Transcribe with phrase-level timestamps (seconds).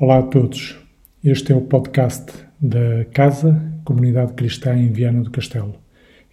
[0.00, 0.78] Olá a todos.
[1.22, 5.74] Este é o podcast da Casa Comunidade Cristã em Viana do Castelo.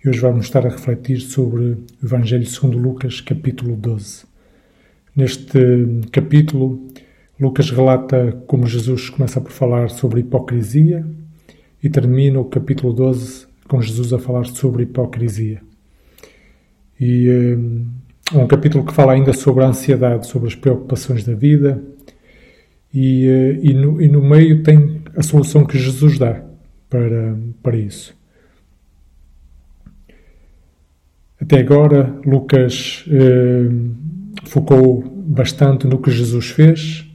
[0.01, 4.23] E hoje vamos estar a refletir sobre o Evangelho segundo Lucas, capítulo 12.
[5.13, 5.59] Neste
[6.13, 6.87] capítulo,
[7.37, 11.05] Lucas relata como Jesus começa por falar sobre hipocrisia
[11.83, 15.61] e termina o capítulo 12 com Jesus a falar sobre hipocrisia.
[16.97, 17.27] E
[18.33, 21.83] é um capítulo que fala ainda sobre a ansiedade, sobre as preocupações da vida,
[22.99, 26.43] e, eh, e, no, e no meio tem a solução que Jesus dá
[26.89, 28.17] para, para isso.
[31.39, 33.69] Até agora, Lucas eh,
[34.45, 37.05] focou bastante no que Jesus fez,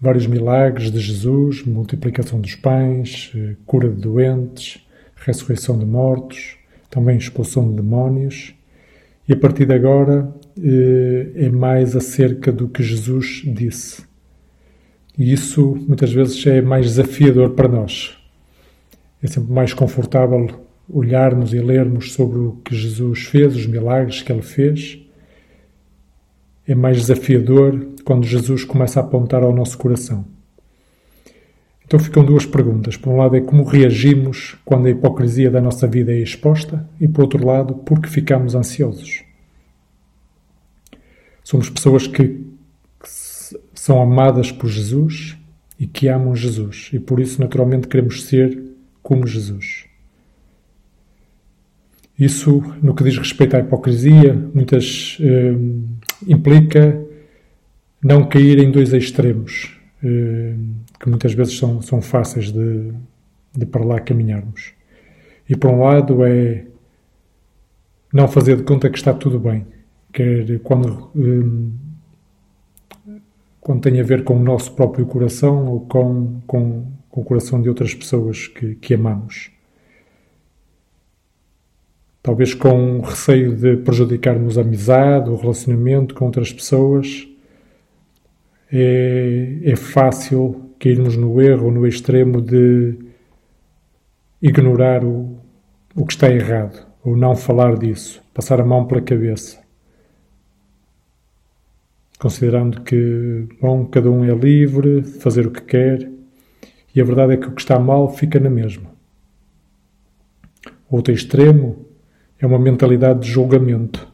[0.00, 6.56] vários milagres de Jesus, multiplicação dos pães, eh, cura de doentes, ressurreição de mortos,
[6.90, 8.54] também expulsão de demónios.
[9.28, 14.08] E a partir de agora eh, é mais acerca do que Jesus disse.
[15.18, 18.16] E isso muitas vezes é mais desafiador para nós.
[19.20, 20.48] É sempre mais confortável
[20.88, 24.98] olharmos e lermos sobre o que Jesus fez, os milagres que ele fez.
[26.66, 30.24] É mais desafiador quando Jesus começa a apontar ao nosso coração.
[31.84, 32.96] Então ficam duas perguntas.
[32.96, 37.08] Por um lado é como reagimos quando a hipocrisia da nossa vida é exposta e
[37.08, 39.24] por outro lado, por que ficamos ansiosos.
[41.42, 42.46] Somos pessoas que
[43.88, 45.34] são amadas por Jesus
[45.80, 48.62] e que amam Jesus e por isso naturalmente queremos ser
[49.02, 49.86] como Jesus.
[52.18, 55.54] Isso, no que diz respeito à hipocrisia, muitas eh,
[56.26, 57.02] implica
[58.04, 60.54] não cair em dois extremos, eh,
[61.00, 62.92] que muitas vezes são, são fáceis de,
[63.56, 64.74] de para lá caminharmos.
[65.48, 66.66] E por um lado é
[68.12, 69.66] não fazer de conta que está tudo bem,
[70.12, 71.87] quer quando eh,
[73.68, 77.60] quando tem a ver com o nosso próprio coração ou com, com, com o coração
[77.60, 79.50] de outras pessoas que, que amamos.
[82.22, 87.28] Talvez com receio de prejudicarmos a amizade, o relacionamento com outras pessoas.
[88.72, 92.96] É, é fácil cairmos no erro no extremo de
[94.40, 95.36] ignorar o,
[95.94, 99.67] o que está errado ou não falar disso, passar a mão pela cabeça
[102.18, 106.10] considerando que, bom, cada um é livre fazer o que quer
[106.94, 108.90] e a verdade é que o que está mal fica na mesma.
[110.90, 111.86] Outro extremo
[112.38, 114.08] é uma mentalidade de julgamento,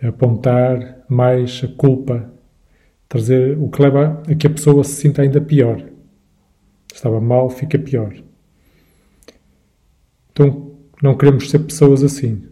[0.00, 2.32] é apontar mais a culpa,
[3.08, 5.84] trazer o que leva a que a pessoa se sinta ainda pior.
[6.92, 8.14] Estava mal, fica pior.
[10.30, 10.72] Então,
[11.02, 12.44] não queremos ser pessoas assim,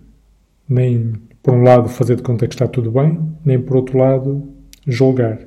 [0.69, 4.49] nem por um lado, fazer de conta que está tudo bem, nem por outro lado,
[4.87, 5.41] julgar.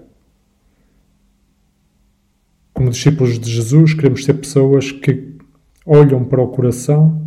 [2.73, 5.35] Como discípulos de Jesus, queremos ser pessoas que
[5.85, 7.21] olham para o coração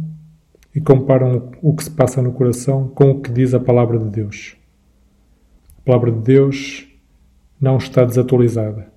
[0.74, 4.10] e comparam o que se passa no coração com o que diz a palavra de
[4.10, 4.56] Deus.
[5.78, 6.86] A palavra de Deus
[7.58, 8.92] não está desatualizada.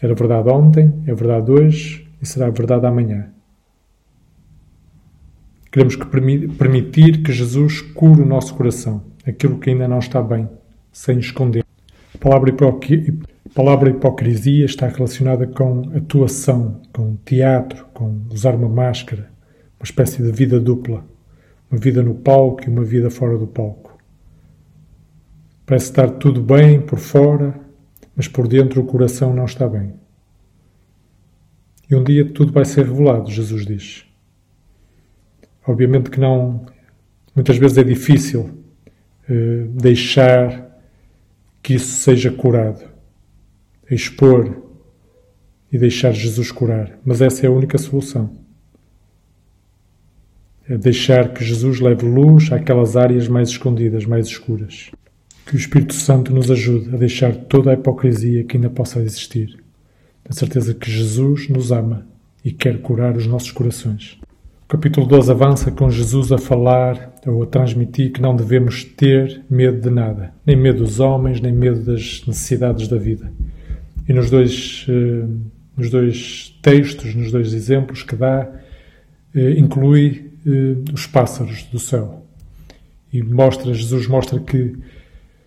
[0.00, 3.31] Era verdade ontem, é verdade hoje e será verdade amanhã.
[5.72, 10.46] Queremos que permitir que Jesus cure o nosso coração, aquilo que ainda não está bem,
[10.92, 11.64] sem esconder.
[12.14, 19.30] A palavra, a palavra hipocrisia está relacionada com atuação, com teatro, com usar uma máscara,
[19.80, 21.06] uma espécie de vida dupla,
[21.70, 23.96] uma vida no palco e uma vida fora do palco.
[25.64, 27.58] Parece estar tudo bem por fora,
[28.14, 29.94] mas por dentro o coração não está bem.
[31.90, 34.11] E um dia tudo vai ser revelado, Jesus diz.
[35.66, 36.66] Obviamente que não.
[37.34, 38.50] Muitas vezes é difícil
[39.28, 40.70] uh, deixar
[41.62, 42.84] que isso seja curado,
[43.90, 44.62] expor
[45.72, 46.98] e deixar Jesus curar.
[47.04, 48.30] Mas essa é a única solução.
[50.68, 54.90] É deixar que Jesus leve luz àquelas áreas mais escondidas, mais escuras.
[55.46, 59.58] Que o Espírito Santo nos ajude a deixar toda a hipocrisia que ainda possa existir.
[60.28, 62.06] Na certeza que Jesus nos ama
[62.44, 64.20] e quer curar os nossos corações
[64.72, 69.78] capítulo 12 avança com Jesus a falar ou a transmitir que não devemos ter medo
[69.78, 73.30] de nada, nem medo dos homens, nem medo das necessidades da vida.
[74.08, 75.26] E nos dois, eh,
[75.76, 78.50] nos dois textos, nos dois exemplos que dá,
[79.34, 82.24] eh, inclui eh, os pássaros do céu.
[83.12, 84.74] E mostra, Jesus mostra que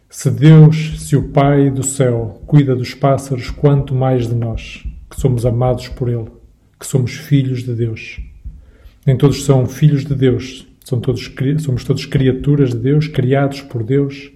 [0.07, 5.19] se Deus, se o Pai do céu cuida dos pássaros, quanto mais de nós, que
[5.19, 6.29] somos amados por Ele,
[6.79, 8.19] que somos filhos de Deus.
[9.05, 14.31] Nem todos são filhos de Deus, todos, somos todos criaturas de Deus, criados por Deus.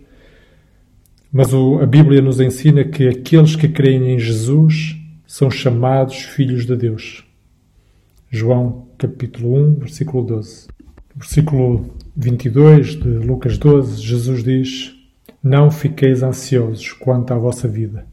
[1.31, 4.95] Mas o, a Bíblia nos ensina que aqueles que creem em Jesus
[5.25, 7.23] são chamados filhos de Deus.
[8.29, 10.67] João capítulo 1, versículo 12.
[11.15, 14.95] Versículo 22 de Lucas 12, Jesus diz:
[15.41, 18.05] Não fiqueis ansiosos quanto à vossa vida.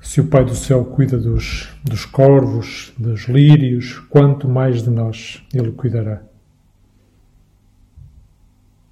[0.00, 5.46] Se o Pai do céu cuida dos, dos corvos, dos lírios, quanto mais de nós
[5.52, 6.22] Ele cuidará.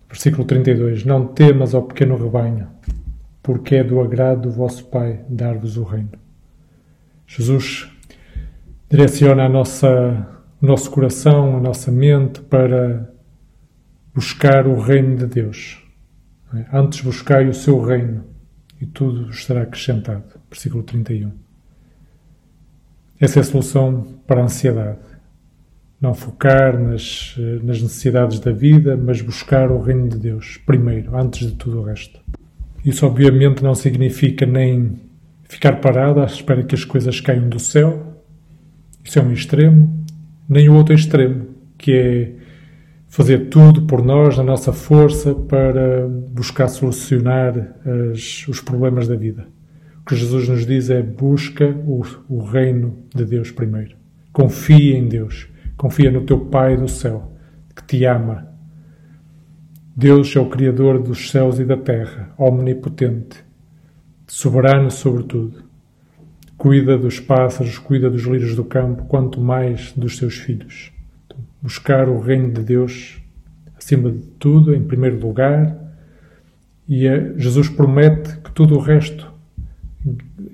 [0.08, 2.68] Versículo 32: Não temas ao pequeno rebanho,
[3.42, 6.12] porque é do agrado do vosso Pai dar-vos o reino.
[7.26, 7.90] Jesus
[8.90, 10.26] direciona a nossa,
[10.60, 13.12] o nosso coração, a nossa mente para
[14.14, 15.82] buscar o reino de Deus.
[16.54, 16.64] É?
[16.72, 18.24] Antes buscai o seu reino
[18.80, 20.37] e tudo estará acrescentado.
[20.50, 21.32] Versículo 31.
[23.20, 24.98] Essa é a solução para a ansiedade.
[26.00, 31.48] Não focar nas, nas necessidades da vida, mas buscar o reino de Deus primeiro, antes
[31.48, 32.20] de tudo o resto.
[32.84, 35.00] Isso, obviamente, não significa nem
[35.48, 38.22] ficar parado à espera que as coisas caiam do céu.
[39.02, 40.04] Isso é um extremo.
[40.48, 42.32] Nem o outro extremo, que é
[43.08, 47.74] fazer tudo por nós, na nossa força, para buscar solucionar
[48.12, 49.48] as, os problemas da vida.
[50.08, 53.94] Que Jesus nos diz é busca o, o reino de Deus primeiro.
[54.32, 55.48] Confia em Deus.
[55.76, 57.32] Confia no teu Pai do céu,
[57.76, 58.48] que te ama.
[59.94, 63.44] Deus é o Criador dos céus e da terra, omnipotente,
[64.26, 65.62] soberano sobre tudo.
[66.56, 70.92] Cuida dos pássaros, cuida dos lírios do campo, quanto mais dos seus filhos
[71.60, 73.20] buscar o reino de Deus
[73.76, 75.76] acima de tudo, em primeiro lugar,
[76.86, 79.30] e é, Jesus promete que tudo o resto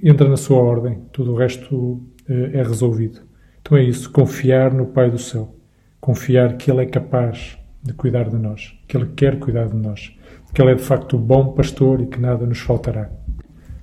[0.04, 3.20] entra na sua ordem, tudo o resto é, é resolvido.
[3.62, 5.54] Então é isso, confiar no Pai do céu,
[6.00, 10.14] confiar que Ele é capaz de cuidar de nós, que Ele quer cuidar de nós,
[10.52, 13.10] que Ele é de facto o bom pastor e que nada nos faltará.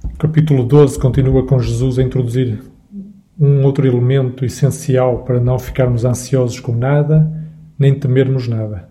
[0.04, 2.62] O capítulo 12 continua com Jesus a introduzir
[3.40, 7.32] um outro elemento essencial para não ficarmos ansiosos com nada,
[7.78, 8.88] nem temermos nada,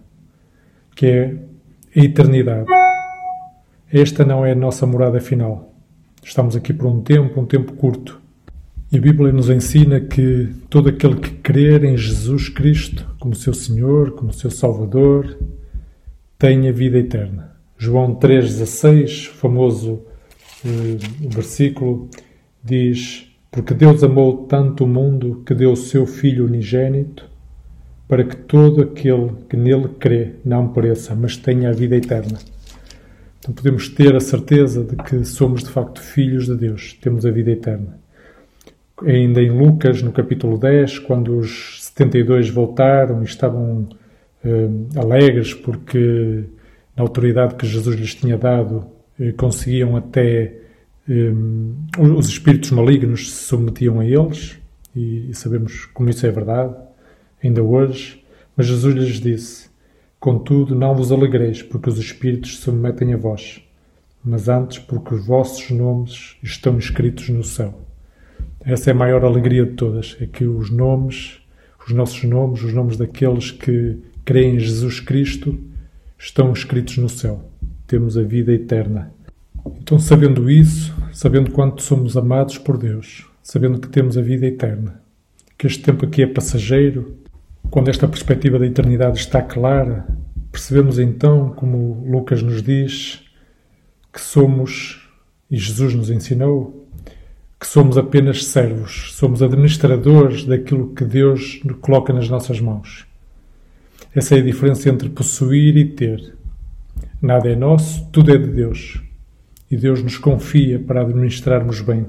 [0.97, 1.37] que é
[1.97, 2.67] a eternidade.
[3.93, 5.70] Esta não é a nossa morada final.
[6.23, 8.21] Estamos aqui por um tempo, um tempo curto.
[8.93, 13.55] E a Bíblia nos ensina que todo aquele que crer em Jesus Cristo como seu
[13.55, 15.39] Senhor, como seu Salvador,
[16.39, 17.57] tem a vida eterna.
[17.79, 20.03] João 3,16, famoso
[20.65, 22.09] eh, versículo,
[22.63, 27.29] diz porque Deus amou tanto o mundo que deu o seu Filho unigênito,
[28.07, 32.39] para que todo aquele que nele crê não pereça, mas tenha a vida eterna.
[33.55, 37.50] Podemos ter a certeza de que somos de facto filhos de Deus, temos a vida
[37.50, 37.99] eterna.
[39.05, 43.88] Ainda em Lucas, no capítulo 10, quando os 72 voltaram e estavam
[44.44, 46.44] eh, alegres porque
[46.94, 48.87] na autoridade que Jesus lhes tinha dado
[49.19, 50.61] eh, conseguiam até
[51.08, 54.58] um, os espíritos malignos se submetiam a eles,
[54.94, 56.75] e, e sabemos como isso é verdade,
[57.43, 58.23] ainda hoje.
[58.56, 59.70] Mas Jesus lhes disse:
[60.21, 63.63] Contudo, não vos alegreis, porque os espíritos se submetem a vós,
[64.23, 67.81] mas antes porque os vossos nomes estão escritos no céu.
[68.63, 71.41] Essa é a maior alegria de todas, é que os nomes,
[71.87, 75.59] os nossos nomes, os nomes daqueles que creem em Jesus Cristo,
[76.19, 77.43] estão escritos no céu.
[77.87, 79.11] Temos a vida eterna.
[79.81, 85.01] Então, sabendo isso, sabendo quanto somos amados por Deus, sabendo que temos a vida eterna,
[85.57, 87.17] que este tempo aqui é passageiro,
[87.69, 90.07] quando esta perspectiva da eternidade está clara,
[90.50, 93.23] percebemos então, como Lucas nos diz,
[94.12, 95.09] que somos,
[95.50, 96.88] e Jesus nos ensinou,
[97.59, 103.07] que somos apenas servos, somos administradores daquilo que Deus coloca nas nossas mãos.
[104.14, 106.35] Essa é a diferença entre possuir e ter.
[107.21, 109.00] Nada é nosso, tudo é de Deus
[109.71, 112.07] e Deus nos confia para administrarmos bem,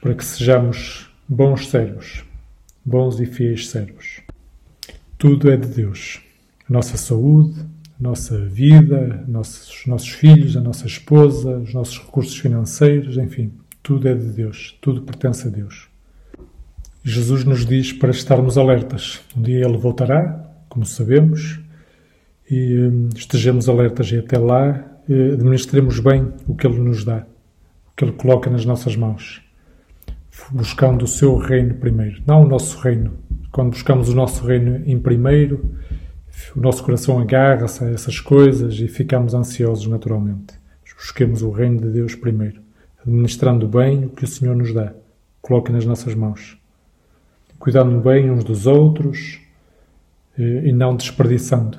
[0.00, 2.24] para que sejamos bons servos,
[2.84, 4.20] bons e fiéis servos.
[5.18, 6.20] Tudo é de Deus.
[6.68, 12.36] A nossa saúde, a nossa vida, nossos, nossos filhos, a nossa esposa, os nossos recursos
[12.38, 15.88] financeiros, enfim, tudo é de Deus, tudo pertence a Deus.
[17.02, 19.20] Jesus nos diz para estarmos alertas.
[19.36, 21.58] Um dia Ele voltará, como sabemos,
[22.50, 27.26] e hum, estejamos alertas e até lá eh, administremos bem o que Ele nos dá,
[27.92, 29.42] o que Ele coloca nas nossas mãos,
[30.50, 33.18] buscando o seu reino primeiro, não o nosso reino.
[33.50, 35.74] Quando buscamos o nosso reino em primeiro,
[36.54, 40.60] o nosso coração agarra-se a essas coisas e ficamos ansiosos naturalmente.
[41.00, 42.60] Busquemos o reino de Deus primeiro,
[43.00, 44.92] administrando bem o que o Senhor nos dá,
[45.40, 46.58] coloca nas nossas mãos,
[47.58, 49.40] cuidando bem uns dos outros
[50.38, 51.78] eh, e não desperdiçando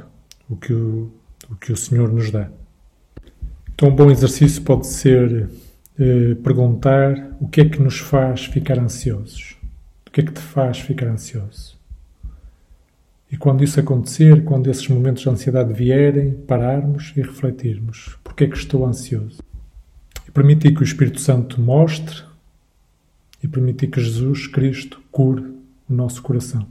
[0.50, 1.12] o que o,
[1.52, 2.50] o que o Senhor nos dá.
[3.76, 5.48] Então, um bom exercício pode ser
[6.04, 9.56] eh, perguntar o que é que nos faz ficar ansiosos.
[10.08, 11.78] O que é que te faz ficar ansioso?
[13.32, 18.48] E quando isso acontecer, quando esses momentos de ansiedade vierem, pararmos e refletirmos: porque é
[18.48, 19.44] que estou ansioso?
[20.28, 22.24] E permitir que o Espírito Santo mostre
[23.44, 25.54] e permitir que Jesus Cristo cure
[25.88, 26.68] o nosso coração.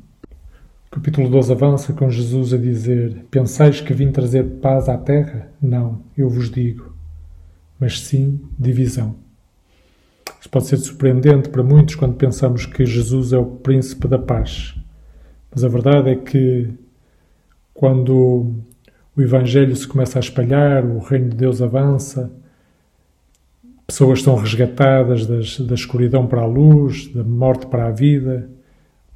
[0.89, 5.53] O capítulo 12 avança com Jesus a dizer: Pensais que vim trazer paz à terra?
[5.63, 6.90] Não, eu vos digo,
[7.81, 9.17] mas sim divisão.
[10.39, 14.75] Isso pode ser surpreendente para muitos quando pensamos que Jesus é o príncipe da paz.
[15.51, 16.69] Mas a verdade é que
[17.75, 18.55] quando
[19.17, 22.31] o Evangelho se começa a espalhar, o reino de Deus avança,
[23.87, 28.49] pessoas são resgatadas das, da escuridão para a luz, da morte para a vida,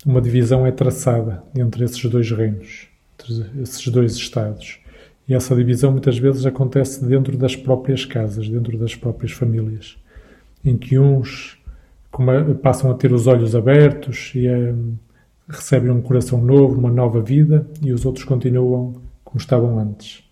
[0.05, 4.84] uma divisão é traçada entre esses dois reinos, entre esses dois estados.
[5.29, 9.97] E essa divisão muitas vezes acontece dentro das próprias casas, dentro das próprias famílias,
[10.65, 11.59] em que uns
[12.63, 14.75] passam a ter os olhos abertos e a,
[15.49, 20.23] recebem um coração novo, uma nova vida, e os outros continuam como estavam antes.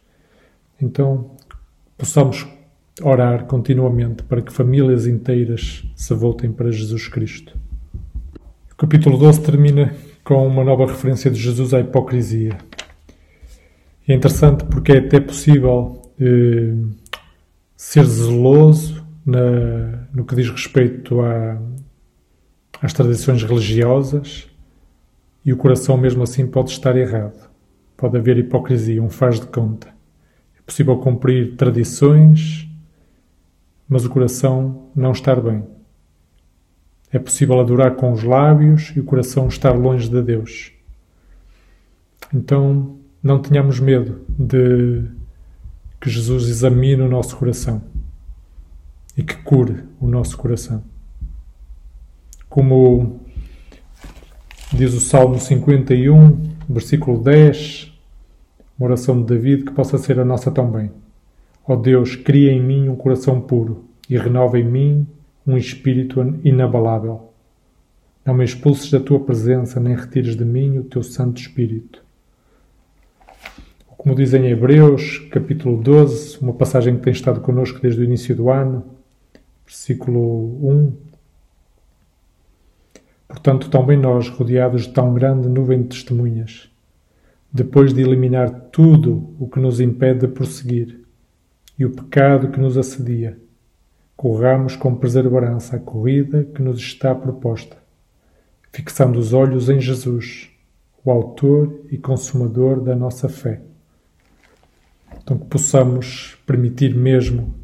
[0.81, 1.31] Então,
[1.97, 2.47] possamos
[3.01, 7.57] orar continuamente para que famílias inteiras se voltem para Jesus Cristo.
[8.73, 9.95] O capítulo 12 termina
[10.25, 12.59] com uma nova referência de Jesus à hipocrisia.
[14.07, 16.75] É interessante porque é até possível eh,
[17.77, 21.61] ser zeloso na, no que diz respeito à,
[22.81, 24.49] às tradições religiosas
[25.45, 27.51] e o coração mesmo assim pode estar errado.
[27.97, 29.89] Pode haver hipocrisia, um faz de conta.
[30.59, 32.69] É possível cumprir tradições
[33.93, 35.67] mas o coração não estar bem.
[37.11, 40.73] É possível adorar com os lábios e o coração estar longe de Deus.
[42.33, 45.05] Então, não tenhamos medo de
[46.01, 47.81] que Jesus examine o nosso coração
[49.17, 50.83] e que cure o nosso coração.
[52.49, 53.21] Como
[54.73, 56.37] diz o Salmo 51,
[56.69, 57.93] versículo 10,
[58.77, 60.91] uma oração de David que possa ser a nossa também.
[61.65, 65.07] Ó Deus, cria em mim um coração puro e renova em mim
[65.47, 67.33] um espírito inabalável.
[68.27, 72.03] Não me expulses da tua presença, nem retires de mim o teu Santo Espírito.
[74.03, 78.35] Como diz em Hebreus, capítulo 12, uma passagem que tem estado connosco desde o início
[78.35, 78.85] do ano,
[79.65, 80.97] versículo 1.
[83.29, 86.69] Portanto, também nós, rodeados de tão grande nuvem de testemunhas,
[87.53, 90.99] depois de eliminar tudo o que nos impede de prosseguir,
[91.79, 93.39] e o pecado que nos assedia.
[94.17, 97.77] Corramos com perseverança a corrida que nos está proposta,
[98.73, 100.51] fixando os olhos em Jesus,
[101.05, 103.63] o Autor e Consumador da nossa fé.
[105.23, 107.55] Então, que possamos permitir mesmo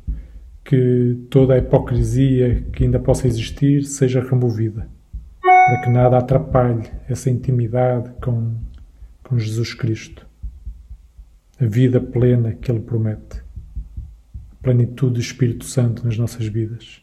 [0.65, 4.89] que toda a hipocrisia que ainda possa existir seja removida,
[5.41, 8.55] para que nada atrapalhe essa intimidade com,
[9.25, 10.27] com Jesus Cristo,
[11.61, 13.43] a vida plena que Ele promete
[14.63, 17.01] plenitude do Espírito Santo nas nossas vidas.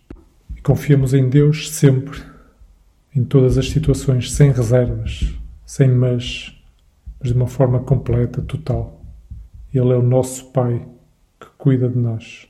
[0.56, 2.20] E confiamos em Deus sempre,
[3.16, 5.34] em todas as situações, sem reservas,
[5.66, 6.56] sem mas,
[7.20, 9.05] mas de uma forma completa, total.
[9.78, 10.88] Ele é o nosso Pai
[11.40, 12.48] que cuida de nós,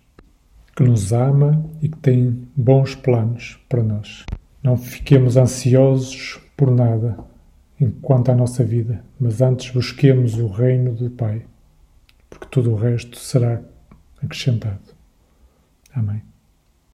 [0.76, 4.26] que nos ama e que tem bons planos para nós.
[4.62, 7.18] Não fiquemos ansiosos por nada
[7.82, 11.46] enquanto à nossa vida, mas antes busquemos o reino do Pai,
[12.30, 13.62] porque tudo o resto será
[14.22, 14.94] acrescentado.
[15.94, 16.35] Amém.